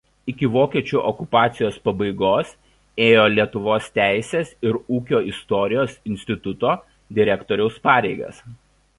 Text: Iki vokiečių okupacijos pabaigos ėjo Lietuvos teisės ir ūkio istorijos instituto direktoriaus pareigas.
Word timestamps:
Iki 0.31 0.47
vokiečių 0.53 0.99
okupacijos 1.07 1.75
pabaigos 1.89 2.53
ėjo 3.07 3.25
Lietuvos 3.33 3.89
teisės 3.97 4.49
ir 4.69 4.79
ūkio 4.99 5.19
istorijos 5.33 5.93
instituto 6.13 6.73
direktoriaus 7.19 7.77
pareigas. 7.89 8.41